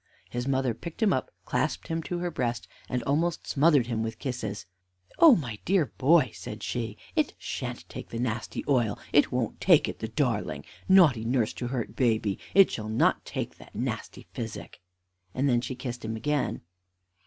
His 0.31 0.47
mother 0.47 0.73
picked 0.73 1.03
him 1.03 1.13
up, 1.13 1.29
clasped 1.45 1.87
him 1.87 2.01
to 2.01 2.17
her 2.17 2.31
breast, 2.31 2.67
and 2.89 3.03
almost 3.03 3.45
smothered 3.45 3.85
him 3.85 4.01
with 4.01 4.17
kisses. 4.17 4.65
"Oh, 5.19 5.35
my 5.35 5.59
dear 5.63 5.91
boy!" 5.99 6.31
said 6.33 6.63
she; 6.63 6.97
"it 7.15 7.35
shan't 7.37 7.87
take 7.87 8.09
the 8.09 8.17
nasty 8.17 8.63
oil! 8.67 8.97
it 9.13 9.31
won't 9.31 9.61
take 9.61 9.87
it, 9.87 9.99
the 9.99 10.07
darling! 10.07 10.65
Naughty 10.89 11.23
nurse 11.23 11.53
to 11.53 11.67
hurt 11.67 11.95
baby! 11.95 12.39
It 12.55 12.71
shall 12.71 12.89
not 12.89 13.25
take 13.25 13.53
nasty 13.75 14.25
physic!" 14.33 14.81
And 15.35 15.47
then 15.47 15.61
she 15.61 15.75
kissed 15.75 16.03
him 16.03 16.15
again. 16.15 16.61